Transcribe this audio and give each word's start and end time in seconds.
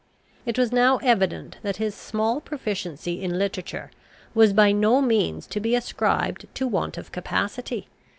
It 0.47 0.57
was 0.57 0.71
now 0.71 0.97
evident 1.03 1.57
that 1.61 1.75
his 1.77 1.93
small 1.93 2.41
proficiency 2.41 3.21
in 3.21 3.37
literature 3.37 3.91
was 4.33 4.51
by 4.51 4.71
no 4.71 4.99
means 4.99 5.45
to 5.45 5.59
be 5.59 5.75
ascribed 5.75 6.47
to 6.55 6.67
want 6.67 6.97
of 6.97 7.11
capacity. 7.11 7.87